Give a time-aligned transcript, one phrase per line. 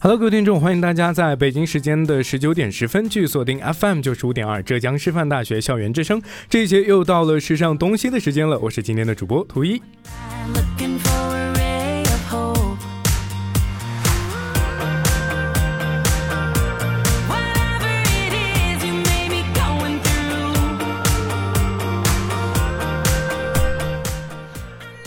[0.00, 6.22] Hello，各位听众，欢迎大家在北京时间的十九点十分继续锁定 FM 九十五点二浙江师范大学校园之声。
[6.48, 9.82] 这一节又到了时尚东西的时间了，我是今天的主播图一。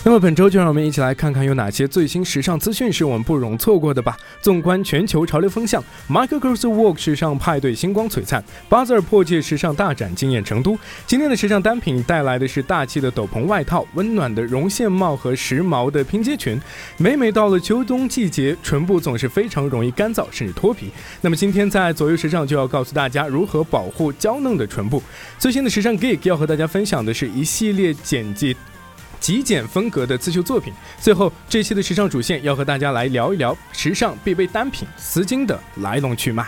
[0.04, 4.18] 那么本周就让我们一起来看看有哪些最新时尚资讯是我们不容错过的吧。
[4.42, 10.76] 纵观全球潮流风向，Michael Kors Walk 时尚派对星光璀璨，巴泽尔破界时尚大展惊艳成都。
[11.06, 16.60] 今天的时尚单品带来的是大气的斗篷外套、温暖的绒线帽和时髦的拼接裙。
[16.98, 20.90] 每每到了秋冬季节，唇部总是非常容易干燥甚至脱皮。
[21.22, 25.04] 那么今天在左右时尚就要告诉大家如何保护娇嫩的唇部。
[25.38, 28.56] 最新的时尚 Geek 要和大家分享的是一系列简洁。
[29.22, 30.74] 极简风格的刺绣作品。
[31.00, 36.46] 最后，这期的时尚主线要和大家来聊一聊时尚必备单品丝巾的来龙去脉。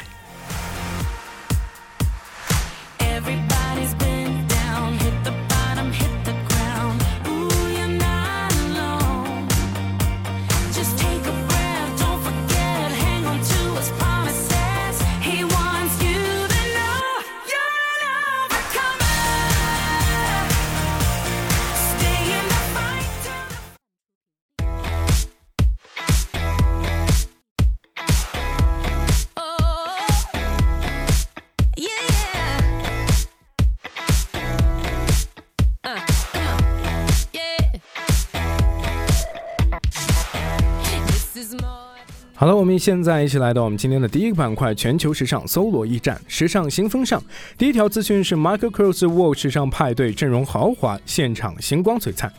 [42.43, 47.23] 好了，我们现在一起来到我们今天的第一个板块——全球时尚搜罗驿站，时尚新风尚。
[47.57, 52.29] 第一条资讯是 Michael Kors Walk 时尚派对阵容豪华，现场星光璀璨。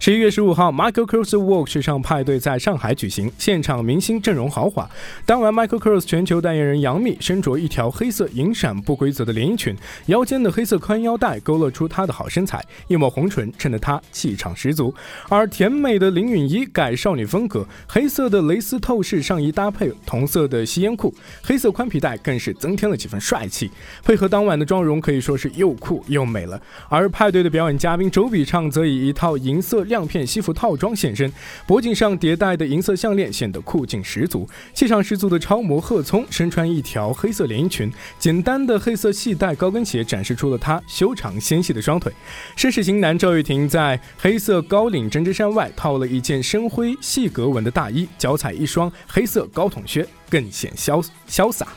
[0.00, 4.90] 十一月十五号，Michael Kors Walk 时尚派对在上海举行，现场明星阵容豪华。
[5.24, 14.92] 当晚，Michael Kors 全球代言人杨幂身着一条黑色银闪不规则的连衣裙，腰间的黑色宽腰带勾勒出她的好身材，一抹红唇衬得她气场十足。
[15.28, 23.70] 而甜美的林允一改少女风格，黑色的蕾丝透视上衣搭配同色的吸烟裤，黑色宽皮带更是增添了几分帅气。
[24.02, 26.60] 配合当晚的妆容，可以说是又酷又美了。
[26.88, 31.32] 而派对的表演嘉宾周笔畅则以一套银色亮片西服套装现身，
[31.66, 34.48] 脖颈上叠戴的银色项链显得酷劲十足。
[34.72, 42.12] 气场十足的超模贺聪身穿一条黑色连衣裙，简单的黑色细带高跟鞋展示出了她修长纤细的双腿。
[42.56, 51.68] 绅士型男赵玉婷在黑色高领针织衫外套了一件深灰细格纹的大衣，脚踩一双黑色高筒靴，更显潇潇洒。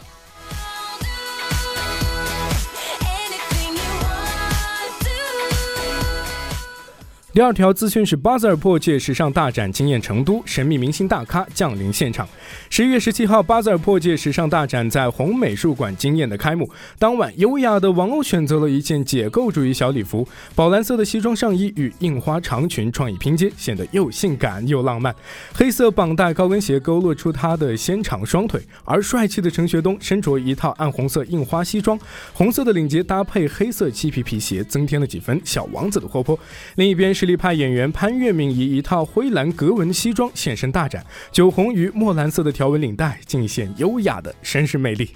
[7.35, 12.25] 第二条资讯是巴泽尔破界时尚大展惊艳成都，神秘明星大咖降临现场。
[12.69, 16.71] 十一月十七号，巴泽尔破界时尚大展在红美术馆惊艳的开幕。
[16.97, 20.25] 当晚，优雅的王鸥选择了一件解构主义小礼服，
[20.55, 25.13] 宝蓝色的西装上衣与印花长裙创意拼接，显得又性感又浪漫。
[25.53, 31.99] 黑色绑带高跟鞋勾勒出她的纤长双腿，而帅气的陈学冬身着一套暗红色印花西装，
[32.31, 36.39] 红色的领结搭配黑色漆皮皮鞋，增添了几分小王子的活泼。
[36.75, 45.09] 另一边是，实力派演员潘粤明以一套灰蓝格纹西装现身大展，酒红与墨蓝色的条纹领带尽显优雅的绅士魅力。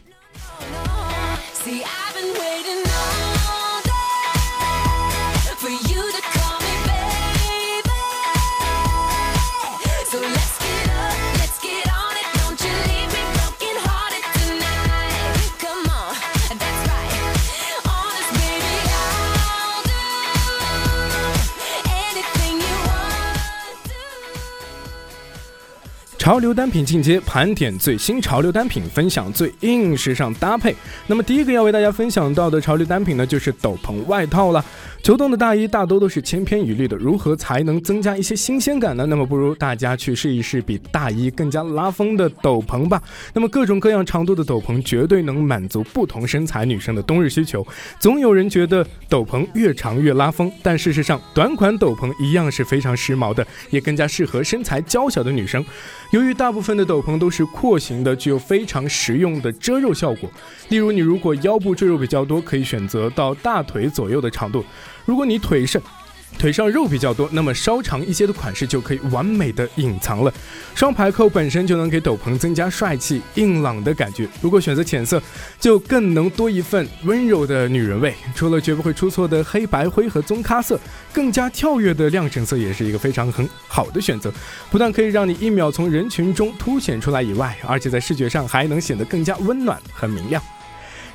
[26.30, 30.76] 潮流单品进阶，盘点最新潮流单品，分享最硬时尚搭配。
[31.08, 34.64] 那么第一个要为大家分享到的潮流单品呢，就是斗篷外套了。
[35.02, 39.08] 秋冬的大衣大多都是千篇一律的，如何才能增加一些新鲜感呢？
[39.08, 43.02] 那么不如大家去试一试比大衣更加拉风的斗篷吧。
[43.34, 47.66] 那么各种各样长度的斗篷绝对能满足不同身材女生的冬日需求。
[47.98, 55.66] 总有人觉得斗篷越长越拉风，但事实上短款斗篷一样是非常时髦的，也更加适合身材娇小的女生。
[56.12, 60.28] 由于大部分的斗篷都是廓形的，具有非常实用的遮肉效果。
[60.70, 64.62] 例如，你如果腰部赘肉比较多，可以选择到大腿左右的长度；
[65.06, 65.80] 如果你腿上
[66.40, 70.34] 腿上肉比较多，那么稍长一些的款式就可以完美的隐藏了。
[70.74, 75.22] 双排扣本身就能给斗篷增加帅气硬朗的感觉，如果选择浅色，
[75.60, 78.16] 就更能多一份温柔的女人味。
[78.34, 80.80] 除了绝不会出错的黑白灰和棕咖色，
[81.12, 84.32] 更加跳跃的亮橙色也是一个非常很好的选择，
[84.72, 90.42] 不但可以让你一秒从人群中凸显出来以外，而且在视觉上还能显得更加温暖和明亮。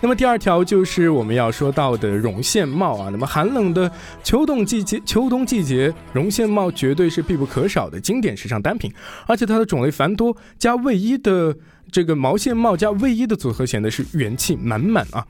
[0.05, 3.09] 那么第二条就是我们要说到的绒线帽啊。
[3.11, 3.91] 那么寒冷的
[4.23, 8.93] 秋冬季节，秋冬季节绒线帽绝对是必不可少的经典时尚单品，
[9.27, 11.57] 而且它的种类繁多，加卫衣的
[11.91, 15.27] 这个毛线帽加卫衣的组合显得是元气满满啊。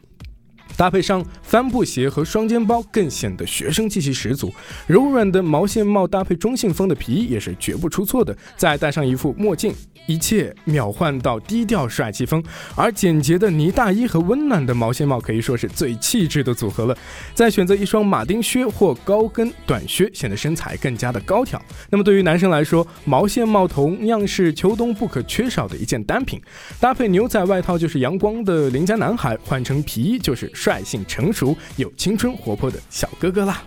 [0.76, 4.52] 搭配上帆布鞋和双肩包，更显得学生气息十足。
[4.86, 9.72] 柔软的毛线帽搭配中性风的皮衣也是绝不出错的，再戴上一副墨镜，
[10.06, 12.42] 一切秒换到低调帅气风。
[12.74, 16.96] 而简洁的呢大衣和温暖的毛线帽可以说是最气质的组合了。
[17.34, 21.60] 再选择一双马丁靴或高跟短靴，显得身材更加的高挑。
[21.90, 26.40] 那么对于男生来说，毛线帽同样是秋冬不可缺少的一件单品。
[26.80, 33.62] 搭配牛仔外套就是阳光的邻家男孩，换成皮衣就是率性成熟有青春活泼的小哥哥啦。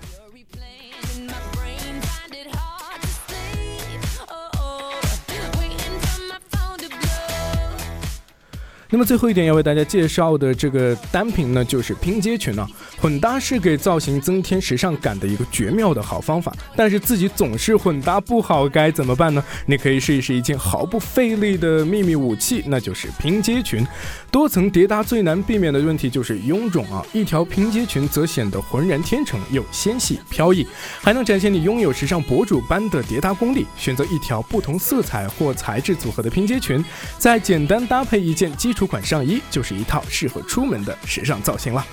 [8.89, 12.67] 那么最后一点要为大家介绍的这个单品呢，就是拼接裙啊。
[12.99, 19.43] 混搭是给造型增添时尚感的一个绝妙的好方法，但是自己总是混搭不好，该怎么办呢？
[19.65, 23.85] 你可以试一试一件毫不费力的秘密武器，那就是拼接裙。
[24.31, 30.65] 多层叠搭最难避免的问题就是臃肿啊，一条拼接裙则显得浑然天成又纤细飘逸，
[31.01, 33.65] 还能展现你拥有时尚博主般的叠搭功力。
[33.75, 36.83] 选择一条不同色彩或材质组合的拼接裙，
[37.17, 41.83] 再简单搭配一件基出款上衣，就是一套适合出门的时尚造型了。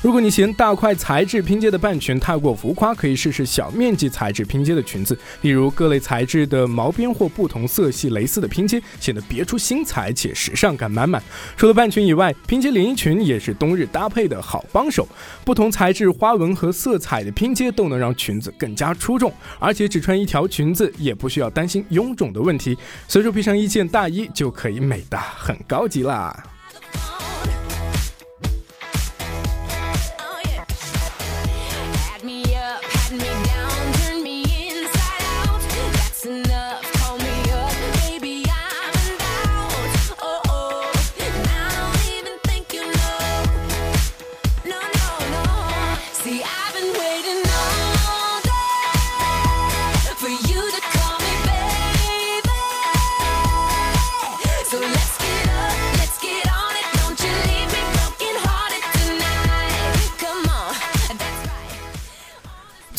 [0.00, 11.20] 如果你嫌大块材质拼接的半裙太过浮夸，可以试试小面积材质拼接的裙子，例如各类材质的毛边或不同色系蕾丝的拼接，显得别出心裁且时尚感满满。
[11.56, 15.06] 除了半裙以外，拼接连衣裙也是冬日搭配的好帮手。
[15.44, 22.78] 不同材质、花纹和色彩的拼接都能让裙子更加出众，而且只穿一条裙子也不需要担心臃肿的问题，
[23.08, 26.44] 随手披上一件大衣就可以美得很高级啦。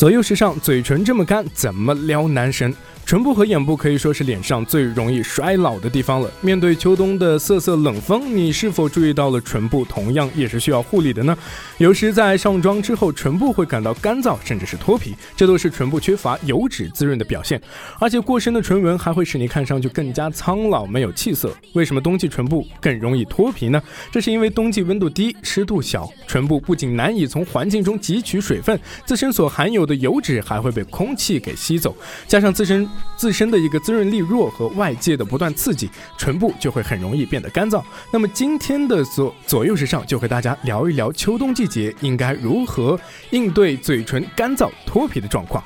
[0.00, 2.74] 左右时尚，嘴唇这么干，怎么撩男神？
[3.10, 6.30] 唇部和眼部可以说是脸上最容易衰老的地方了。
[6.40, 11.36] 面对秋冬的瑟瑟冷风，你是否注意到了唇部同样也是需要护理的呢？
[11.78, 17.60] 有时在上妆之后，唇部会感到干燥，甚至是脱皮，这都是唇部缺乏油脂滋润的表现。
[17.98, 21.52] 而且过深的唇纹还会使你看上去更加苍老，没有气色。
[21.72, 23.82] 为什么冬季唇部更容易脱皮呢？
[24.12, 31.92] 这是因为冬季温度低，湿度小，唇部不仅难以从环境中汲取水分，自身所含有的油脂还会被空气给吸走，
[32.28, 37.82] 加上自身自身的一个滋润力弱和外界的不断刺激，唇部就会很容易变得干燥。
[38.10, 42.98] 那么今天的左左右时尚就和大家聊一聊秋冬季节应该如何
[43.30, 45.62] 应对嘴唇干燥脱皮的状况。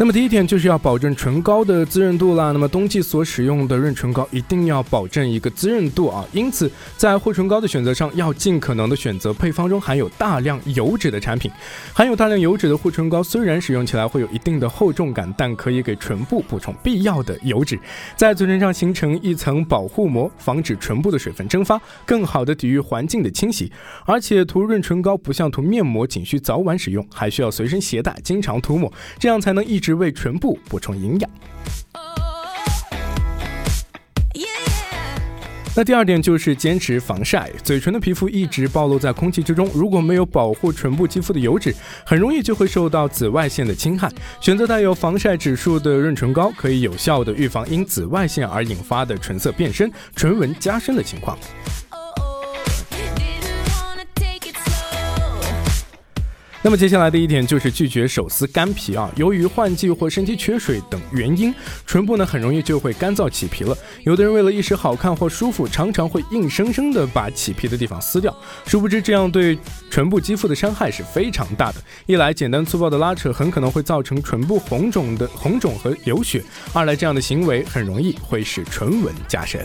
[0.00, 2.52] 那么第一点就是要保证唇膏的滋润度啦。
[2.52, 11.50] 那么冬季所使用的润唇膏一定要保证一个滋润度啊，因此在护唇膏的选择上要尽可能的选择配方中含有大量油脂的产品。
[11.92, 17.78] 含有大量油脂的护唇膏虽然使用起来会有一定的厚重感，但可以给唇部补充必要的油脂，
[18.16, 23.70] 在嘴唇上形成一层保护膜，防止唇部的水分蒸发，更好的抵御环境的侵袭。
[24.06, 31.30] 而且涂润唇膏不像涂面膜，仅需早晚使用，还需要随身携带，经常涂抹，这样才能一直为唇部补充营养。
[35.76, 41.72] 那第二点就是坚持防晒，嘴唇的皮肤一直暴露在空气之中，如果没有保护唇部肌肤的油脂，
[42.04, 44.10] 很容易就会受到紫外线的侵害。
[44.40, 51.38] 选择带有防晒指数的润唇膏，可以有效的预防因紫外线而引发的唇色变深、唇纹加深的情况。
[56.62, 61.54] 那么接下来的一点就是拒绝手撕干皮啊，由于换季或身体缺水等原因，
[61.86, 63.74] 唇部呢很容易就会干燥起皮了。
[64.04, 68.36] 有的人为了一时好看或舒服，常常会硬生生的把起皮的地方撕掉，
[68.66, 69.58] 殊不知这样对
[69.90, 71.76] 唇部肌肤的伤害是非常大的。
[72.04, 76.42] 一来简单粗暴的拉扯很可能会造成唇部红肿的红肿和流血；
[76.74, 79.64] 二来这样的行为很容易会使唇纹加深。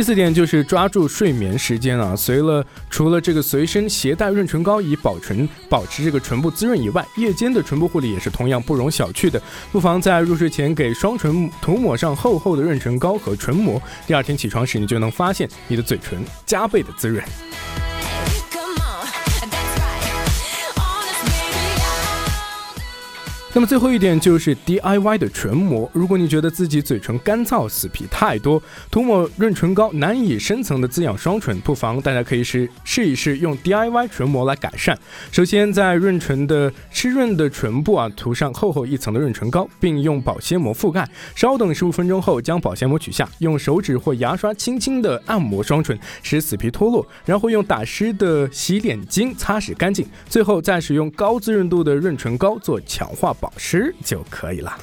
[0.00, 9.38] 第四点就是抓住睡眠时间啊，随了除了这个随身携带润唇膏以保唇保持这个唇部滋润以外，夜间的唇部护理也是同样不容小觑的。
[9.70, 17.22] 不妨在入睡前给双唇涂抹上厚厚的润唇膏和唇膜，第二天起床时你就能发现你的嘴唇加倍的滋润。
[23.52, 25.90] 那么最后一点就是 DIY 的唇膜。
[25.92, 34.96] 如果你觉得自己嘴唇干燥、死皮太多，涂抹润唇膏难以深层的滋养双唇，不妨大家可以试试一试用 DIY 唇膜来改善。
[35.32, 41.08] 首先在润唇的湿润的唇部啊涂上厚厚一层的润唇膏，并用保鲜膜覆盖。
[41.34, 54.78] 稍等十五分钟后将保鲜膜取下，用手指或牙刷轻轻的按摩双唇，使死皮脱落，然后用打湿的洗脸巾擦拭干净，最后再使用高滋润度的润唇膏做强化保湿就可以了。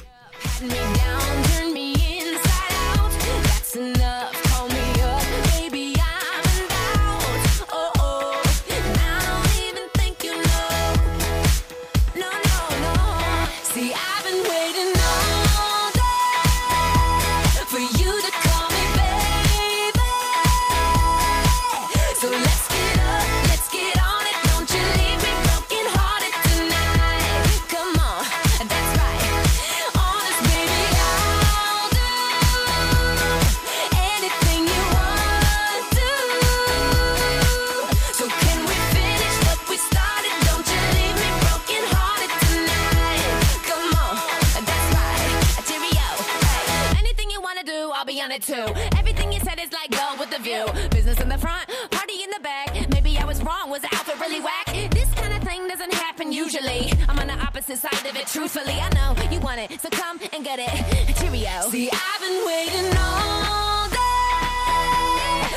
[58.08, 58.72] Of it, truthfully.
[58.72, 60.68] I know you want it, so come and get it.
[61.16, 61.68] Cheerio.
[61.70, 63.98] See, I've been waiting all day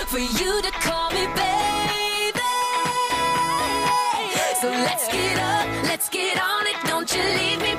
[0.07, 2.39] for you to call me baby.
[4.61, 6.75] So let's get up, let's get on it.
[6.85, 7.70] Don't you leave me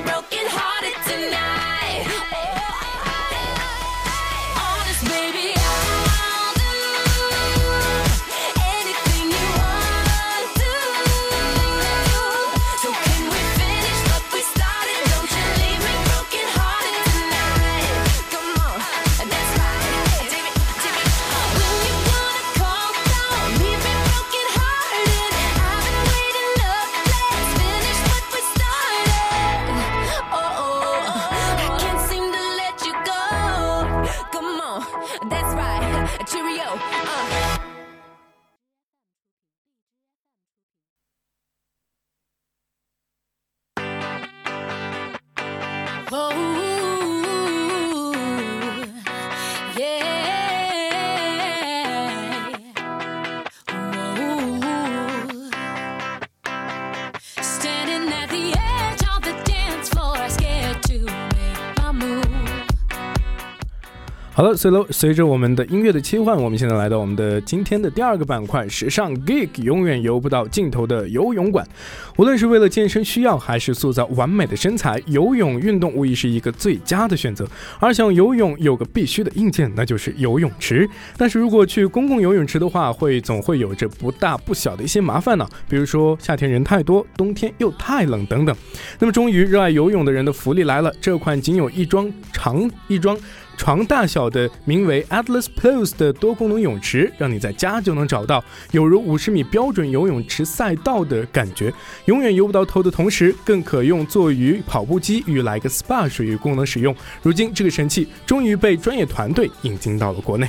[64.35, 71.69] 好了，随喽，随着我们的音乐的切换，我们现在来到我们的今天的第二个板块——时尚 gig，永远游不到尽头的游泳馆。
[72.17, 77.47] 无论是为了健身需要，还是塑造完美的身材，游泳运动无疑是一个最佳的选择。
[77.79, 80.89] 而想游泳，有个必须的硬件，那就是游泳池。
[81.19, 88.57] 但是如果去公共游泳池的话，会总会有着不大不小的一些麻烦呢，比如说夏天人太多，冬天又太冷等等。
[88.99, 93.15] 那么，终于热爱游泳的人的福利来了，这款仅有一桩长一桩。
[93.57, 98.43] 床大小的名为 Atlas Plus 的多功能泳池，让你在家就能找到，
[98.73, 101.73] 有如五十米标准游泳池赛道的感觉。
[102.07, 106.95] 永远游不到头的同时，更可用作于跑步机与来个 SPA 水域功能使用。
[107.23, 110.49] 如今，这个神器终于被专业团队引进到了国内。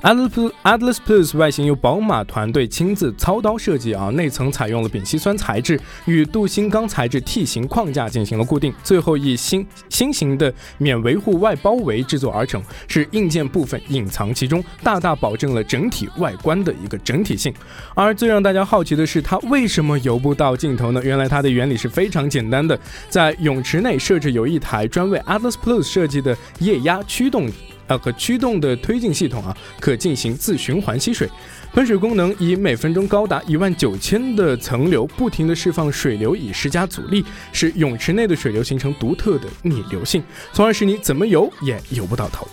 [0.00, 0.28] Atlas
[0.64, 17.52] Plus Plus 外形由宝马团队亲自操刀设计啊，内层采用了丙烯酸材质与镀锌钢材质 T 型框架进行了固定，最后以新新型的免维护外包围制作而成，是硬件部分隐藏其中，大大保证了整体外观的一个整体性。
[17.94, 21.02] 而最让大家好奇的是，它为什么游不到尽头呢？
[21.02, 22.78] 原来它的原理是非常简单的，
[23.08, 27.50] 在泳池内设置有一台专为 Atlas Plus 设计的液压驱动。
[27.88, 31.28] 呃和驱动的推进系统啊，可进行自循环吸水。
[31.72, 42.46] 喷水功能以每分钟高达一万九千的层流不停地释放水流，以施加阻力，使泳池内的水流形成独特的逆流性，从而使你怎么游也游不到头。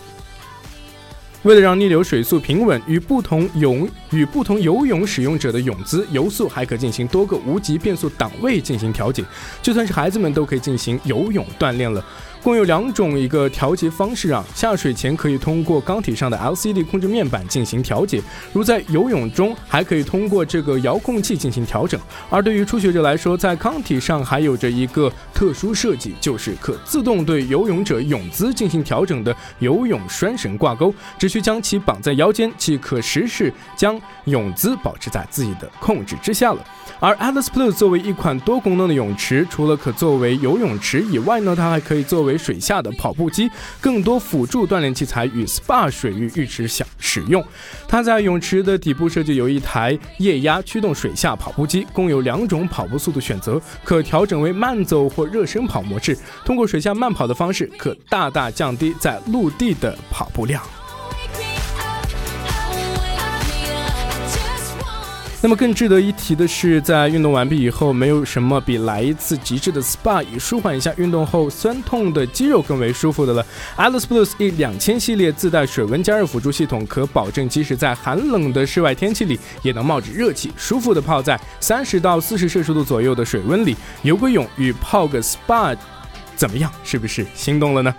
[1.42, 9.24] 为了让逆流水速平稳，与不同泳与不同游泳使用者的泳姿、游速还可进行多个无级变速档位进行调节，
[9.62, 12.04] 就算是孩子们都可以进行游泳锻炼了。
[12.42, 22.00] 共有两种一个调节方式啊，下水前可以通过缸体上的 LCD 控制面板进行调节，如在游泳中还可以通过这个遥控器进行调整。
[22.30, 36.64] 而对于初学者来说，在缸体上还有着一个特殊设计，就是可自动对游泳者泳姿进行调整的游泳拴绳挂钩，只需将其绑在腰间，即可实时将泳姿保持在自己的控制之下了。
[37.00, 43.50] 而 Atlas Plus 作为一款多功能的泳池，除了可作为游泳池以外呢，它还可以作为水下的跑步机，
[43.80, 47.44] 更多辅助锻炼器材与 SPA 水域浴池想使用。
[47.88, 56.16] 它在泳池的底部设计有一台液压驱动水下跑步机，共有两种跑步速度选择，可调整为慢走或热身跑模式。
[56.44, 60.62] 通过水下慢跑的方式，可大大降低在陆地的跑步量。
[65.46, 73.46] 那么更值得一提的是，在运动完毕以后，没有什么比来一次极致的 SPA 以舒缓一下运动后酸痛的肌肉更为舒服的了。
[73.76, 85.76] Atlas Plus E 两千系列自带水温加热辅助系统，可保证即使在寒冷的室外天气里，也能冒着热气舒服的泡在三十到四十摄氏度左右的水温里，游个泳与泡个 SPA，
[86.34, 86.68] 怎么样？
[86.82, 87.94] 是不是心动了呢？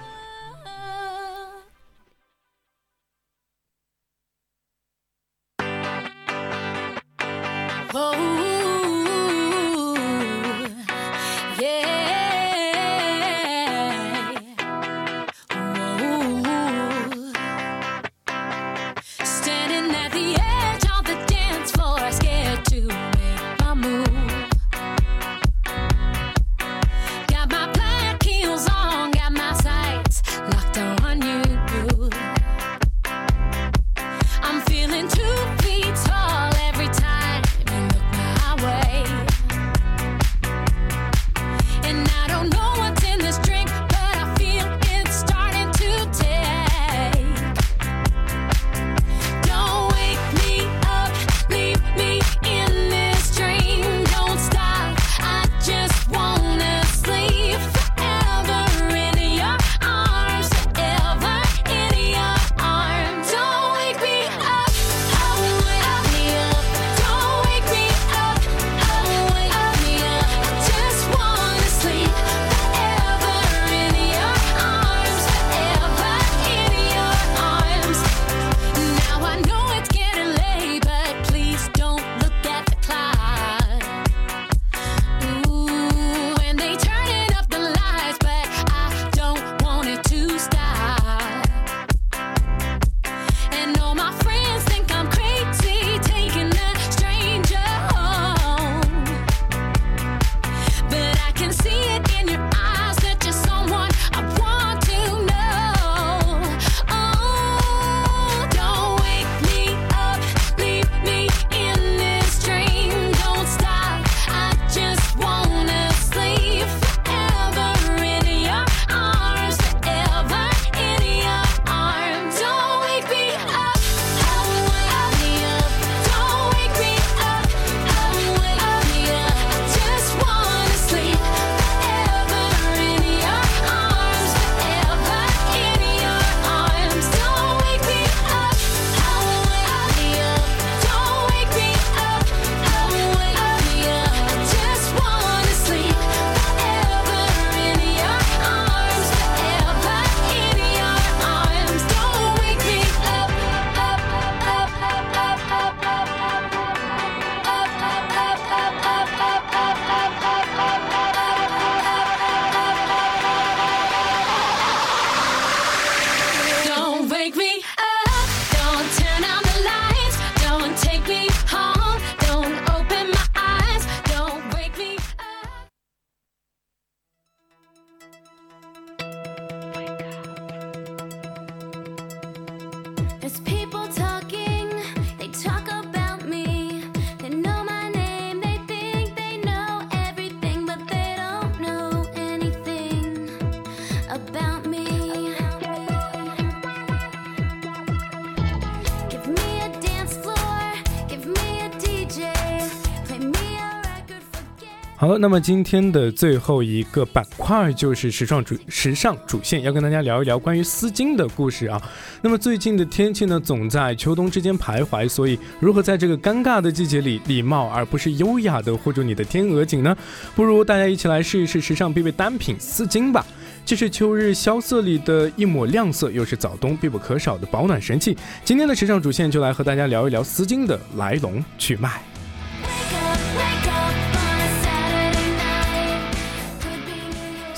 [204.99, 211.79] 好了，那么今天的最后一个板块就是时尚主时尚主线，要跟大家聊一聊关于丝巾的故事啊。
[212.19, 219.95] 那么最近的天气呢，总在秋冬之间徘徊，所以如何在这个尴尬的季节里礼貌而不是优雅的护住你的天鹅颈呢？
[220.35, 223.23] 不如大家一起来试一试时尚必备单品丝巾吧。
[223.63, 228.17] 这是秋日萧瑟里的一抹亮色，又是早冬必不可少的保暖神器。
[228.43, 232.01] 今天的时尚主线就来和大家聊一聊丝巾的来龙去脉。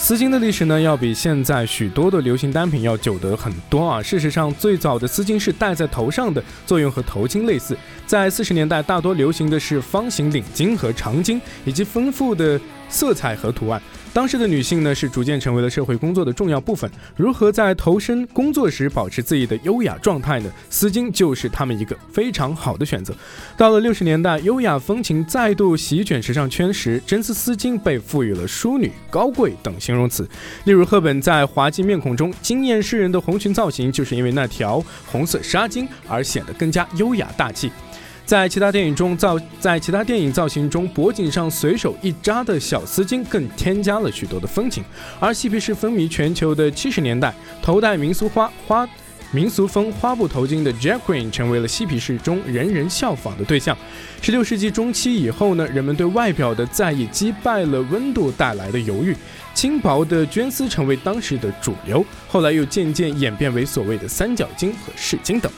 [0.09, 4.01] 丝巾的历史呢，要比现在许多的流行单品要久得很多啊。
[4.01, 7.77] 事实上，最早的丝巾是戴在头上的，作用和头巾类似。
[8.09, 13.79] 在四十年代，大多流行的是方形领巾和长巾，以及丰富的色彩和图案。
[14.11, 16.89] 当时的女性呢，是逐渐成为了社会工作的重要部分。
[17.15, 20.51] 如何在投身工作时保持自己的优雅状态呢？
[20.71, 23.13] 丝巾就是她们一个非常好的选择。
[23.55, 30.27] 到了六十年代，优雅风情再度席卷时尚圈时，真丝丝巾被赋予了淑女、高贵等形容词。
[30.63, 37.71] 例如，赫本在《滑稽面孔》中惊艳世人的红裙造型，就是因为那条红色纱巾而显得更加优雅大气。
[38.29, 44.83] 在其他电影中造，在其他电影造型中，脖颈上随手一扎的小丝巾更添加了许多的风情。
[45.19, 48.87] 而嬉皮士风靡全球的七十年代，头戴民俗花花
[49.31, 53.75] 民俗风花布头巾的 Jack Green 成为了嬉皮士中人人效仿的对象。
[54.21, 59.15] 十六世纪中期以后呢，人们对外表的在意击败了温度带来的犹豫，
[59.55, 65.51] 轻薄的绢丝成为当时的主流，后来又渐渐演变为所谓的三角巾和饰巾等。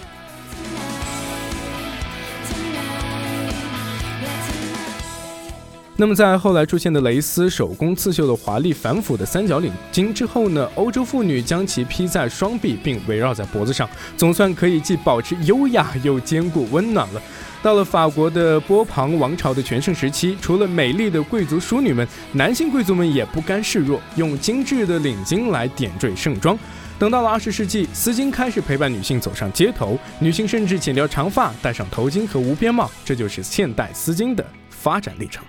[6.02, 13.88] 那么在后来出现的蕾丝、手工刺绣的华丽繁复的三角领巾之后呢，欧洲妇女将其披在双臂并围绕在脖子上，
[14.18, 17.22] 总算可以既保持优雅又兼顾温暖了。
[17.62, 26.58] 到了法国的波旁王朝的全盛时期，除了美丽的贵族淑女们，男性贵族们也不甘示弱，用精致的领巾来点缀盛装。
[26.98, 35.44] 等到了二十世纪，丝巾开始陪伴女性走上街头，女性甚至剪掉长发，戴上头巾和无边帽，这就是现代丝巾的发展历程。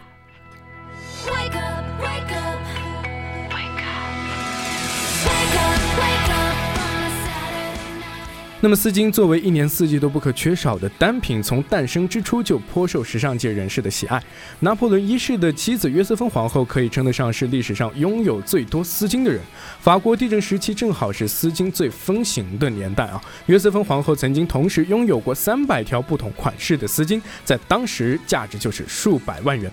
[8.65, 14.23] 那么丝巾作为一年四季都不可缺少的单品，从诞生之初就颇受时尚界人士的喜爱。
[14.61, 19.41] 拿破仑一世的妻子约瑟芬皇后可以称得上是历史上拥有最多丝巾的人。
[19.81, 23.21] 法国地震时期正好是丝巾最风行的年代啊。
[23.47, 29.69] 约瑟芬皇后曾经同时拥有过三百条不同款式的丝巾，在当时价值就是数百万元。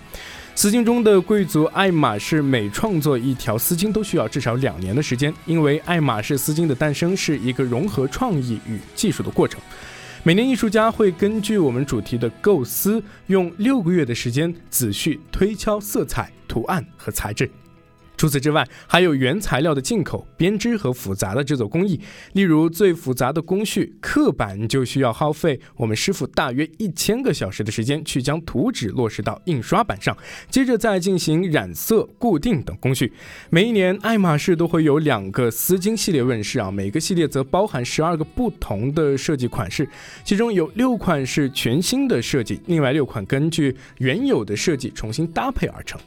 [0.60, 9.58] 丝巾中的贵族爱马仕每创作一条丝巾都需要至少两年的时间，因为爱马仕丝巾的诞生是一个融合创意与技术的过程。
[10.22, 17.50] 每年艺术家会根据我们主题的构思，用六个月的时间仔细推敲色彩、图案和材质。
[18.20, 21.98] 除此之外，还有原材料的进口、编织和复杂的制作工艺。
[22.34, 30.14] 例如，最复杂的工序刻板就需要耗费我们师傅大约一千个小时的时间去将图纸落实到印刷板上，
[30.50, 33.10] 接着再进行染色、固定等工序。
[33.48, 39.88] 每一年，爱马仕都会有两个丝巾系列问世啊，每个系列则包含十二个不同的设计款式，
[40.26, 45.98] 其中有六款是全新的设计，另外六款根据原有的设计重新搭配而成。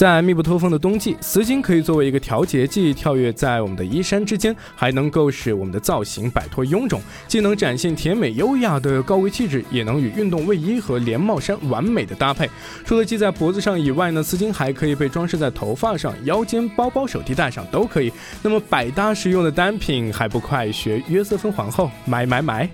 [0.00, 12.48] 在密不透风的冬季，丝巾可以作为一个调节剂，跳跃在我们的衣衫之间，还能够使我们的造型摆脱臃肿，既能展现甜美优雅的高贵气质，也能与运动卫衣和连帽衫完美的搭配。
[12.82, 18.10] 除了系在脖子上以外呢，丝巾还可以被装饰在头发上、腰间、包包、手提袋上都可以。
[18.40, 22.66] 那么百搭实用的单品，还不快学约瑟芬皇后买买买！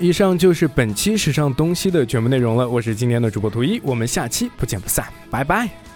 [0.00, 2.68] 以上就是本期时尚东西的全部内容了。
[2.68, 5.87] 我是今天的主播图一，我们下期不见不散，拜拜。